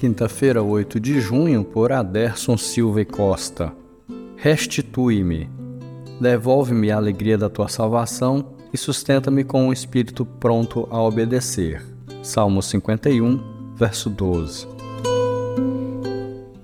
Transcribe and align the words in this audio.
quinta-feira, 0.00 0.62
8 0.62 0.98
de 0.98 1.20
junho, 1.20 1.62
por 1.62 1.92
Aderson 1.92 2.56
Silva 2.56 3.02
e 3.02 3.04
Costa. 3.04 3.70
Restitui-me, 4.34 5.46
devolve-me 6.18 6.90
a 6.90 6.96
alegria 6.96 7.36
da 7.36 7.50
tua 7.50 7.68
salvação 7.68 8.54
e 8.72 8.78
sustenta-me 8.78 9.44
com 9.44 9.64
um 9.66 9.72
espírito 9.74 10.24
pronto 10.24 10.88
a 10.90 11.02
obedecer. 11.02 11.84
Salmo 12.22 12.62
51, 12.62 13.74
verso 13.76 14.08
12. 14.08 14.66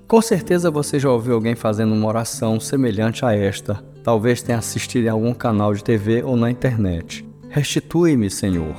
Com 0.07 0.19
certeza 0.19 0.71
você 0.71 0.97
já 0.99 1.11
ouviu 1.11 1.35
alguém 1.35 1.53
fazendo 1.53 1.93
uma 1.93 2.07
oração 2.07 2.59
semelhante 2.59 3.23
a 3.23 3.35
esta, 3.35 3.75
talvez 4.03 4.41
tenha 4.41 4.57
assistido 4.57 5.05
em 5.05 5.09
algum 5.09 5.35
canal 5.35 5.75
de 5.75 5.83
TV 5.83 6.23
ou 6.23 6.35
na 6.35 6.49
internet. 6.49 7.23
Restitui-me, 7.49 8.31
Senhor. 8.31 8.75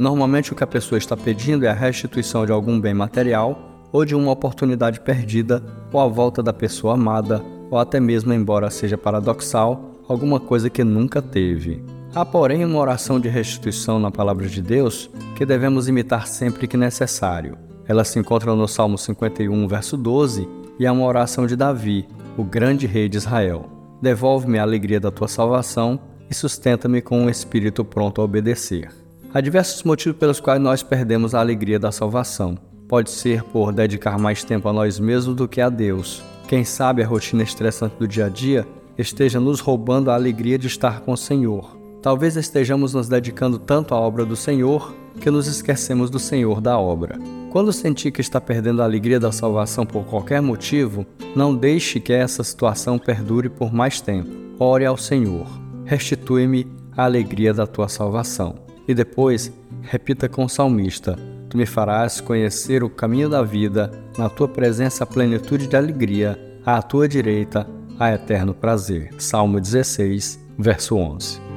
Normalmente 0.00 0.52
o 0.52 0.56
que 0.56 0.64
a 0.64 0.66
pessoa 0.66 0.98
está 0.98 1.16
pedindo 1.16 1.64
é 1.64 1.68
a 1.68 1.74
restituição 1.74 2.44
de 2.44 2.50
algum 2.50 2.80
bem 2.80 2.92
material 2.92 3.69
ou 3.92 4.04
de 4.04 4.14
uma 4.14 4.32
oportunidade 4.32 5.00
perdida 5.00 5.62
ou 5.92 6.00
a 6.00 6.06
volta 6.06 6.42
da 6.42 6.52
pessoa 6.52 6.94
amada, 6.94 7.42
ou 7.70 7.78
até 7.78 8.00
mesmo, 8.00 8.32
embora 8.32 8.70
seja 8.70 8.98
paradoxal, 8.98 9.90
alguma 10.08 10.40
coisa 10.40 10.68
que 10.68 10.82
nunca 10.82 11.22
teve. 11.22 11.82
Há, 12.14 12.24
porém, 12.24 12.64
uma 12.64 12.80
oração 12.80 13.20
de 13.20 13.28
restituição 13.28 14.00
na 14.00 14.10
palavra 14.10 14.48
de 14.48 14.60
Deus 14.60 15.08
que 15.36 15.46
devemos 15.46 15.88
imitar 15.88 16.26
sempre 16.26 16.66
que 16.66 16.76
necessário. 16.76 17.56
Ela 17.86 18.02
se 18.02 18.18
encontra 18.18 18.54
no 18.54 18.66
Salmo 18.66 18.98
51, 18.98 19.68
verso 19.68 19.96
12, 19.96 20.48
e 20.78 20.86
é 20.86 20.90
uma 20.90 21.06
oração 21.06 21.46
de 21.46 21.54
Davi, 21.54 22.08
o 22.36 22.42
grande 22.42 22.86
rei 22.86 23.08
de 23.08 23.16
Israel. 23.16 23.66
Devolve-me 24.02 24.58
a 24.58 24.62
alegria 24.62 24.98
da 24.98 25.10
tua 25.10 25.28
salvação 25.28 26.00
e 26.28 26.34
sustenta-me 26.34 27.02
com 27.02 27.20
um 27.20 27.30
espírito 27.30 27.84
pronto 27.84 28.20
a 28.20 28.24
obedecer. 28.24 28.90
Há 29.32 29.40
diversos 29.40 29.82
motivos 29.84 30.18
pelos 30.18 30.40
quais 30.40 30.60
nós 30.60 30.82
perdemos 30.82 31.34
a 31.34 31.40
alegria 31.40 31.78
da 31.78 31.92
salvação. 31.92 32.58
Pode 32.90 33.12
ser 33.12 33.44
por 33.44 33.72
dedicar 33.72 34.18
mais 34.18 34.42
tempo 34.42 34.68
a 34.68 34.72
nós 34.72 34.98
mesmos 34.98 35.36
do 35.36 35.46
que 35.46 35.60
a 35.60 35.68
Deus. 35.68 36.24
Quem 36.48 36.64
sabe 36.64 37.04
a 37.04 37.06
rotina 37.06 37.44
estressante 37.44 37.94
do 37.96 38.08
dia 38.08 38.26
a 38.26 38.28
dia 38.28 38.66
esteja 38.98 39.38
nos 39.38 39.60
roubando 39.60 40.10
a 40.10 40.14
alegria 40.14 40.58
de 40.58 40.66
estar 40.66 41.02
com 41.02 41.12
o 41.12 41.16
Senhor. 41.16 41.78
Talvez 42.02 42.36
estejamos 42.36 42.92
nos 42.92 43.08
dedicando 43.08 43.60
tanto 43.60 43.94
à 43.94 44.00
obra 44.00 44.26
do 44.26 44.34
Senhor 44.34 44.92
que 45.20 45.30
nos 45.30 45.46
esquecemos 45.46 46.10
do 46.10 46.18
Senhor 46.18 46.60
da 46.60 46.76
obra. 46.76 47.16
Quando 47.52 47.72
sentir 47.72 48.10
que 48.10 48.20
está 48.20 48.40
perdendo 48.40 48.82
a 48.82 48.86
alegria 48.86 49.20
da 49.20 49.30
salvação 49.30 49.86
por 49.86 50.04
qualquer 50.06 50.42
motivo, 50.42 51.06
não 51.36 51.54
deixe 51.54 52.00
que 52.00 52.12
essa 52.12 52.42
situação 52.42 52.98
perdure 52.98 53.48
por 53.48 53.72
mais 53.72 54.00
tempo. 54.00 54.30
Ore 54.58 54.84
ao 54.84 54.96
Senhor 54.96 55.46
restitui-me 55.90 56.68
a 56.96 57.04
alegria 57.04 57.52
da 57.52 57.66
tua 57.66 57.88
salvação. 57.88 58.54
E 58.86 58.94
depois, 58.94 59.52
repita 59.82 60.28
com 60.28 60.44
o 60.44 60.48
salmista: 60.48 61.18
Tu 61.50 61.56
me 61.56 61.66
farás 61.66 62.20
conhecer 62.20 62.84
o 62.84 62.88
caminho 62.88 63.28
da 63.28 63.42
vida, 63.42 63.90
na 64.16 64.28
tua 64.28 64.46
presença 64.46 65.02
a 65.02 65.06
plenitude 65.06 65.66
de 65.66 65.76
alegria, 65.76 66.38
à 66.64 66.80
tua 66.80 67.08
direita 67.08 67.66
a 67.98 68.12
eterno 68.14 68.54
prazer. 68.54 69.10
Salmo 69.18 69.60
16, 69.60 70.38
verso 70.56 70.96
11. 70.96 71.49